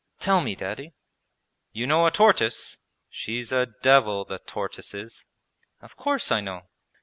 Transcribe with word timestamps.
'Tell 0.19 0.41
me, 0.41 0.55
Daddy.' 0.55 0.95
'You 1.73 1.85
know 1.85 2.07
a 2.07 2.09
tortoise? 2.11 2.79
She's 3.07 3.51
a 3.51 3.67
devil, 3.83 4.25
the 4.25 4.39
tortoise 4.39 4.95
is!' 4.95 5.27
'Of 5.79 5.95
course 5.95 6.31
I 6.31 6.41
know!' 6.41 6.63